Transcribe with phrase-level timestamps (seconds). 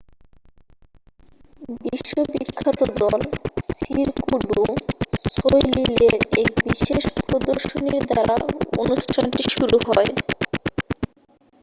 [1.83, 3.21] বিশ্ব বিখ্যাত দল
[3.71, 4.61] সিরকু ডু
[5.27, 6.13] সোইলিলের
[6.35, 8.35] এক বিশেষ প্রদর্শনীর দ্বারা
[8.83, 10.11] অনুষ্ঠানটি শুরু হয়